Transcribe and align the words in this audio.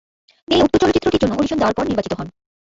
তিনি 0.47 0.61
উক্ত 0.61 0.75
চলচ্চিত্রটির 0.81 1.21
জন্য 1.21 1.33
অডিশন 1.35 1.57
দেওয়ার 1.59 1.75
পর 1.77 1.87
নির্বাচিত 1.89 2.13
হন। 2.17 2.27